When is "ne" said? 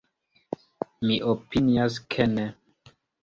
2.35-2.47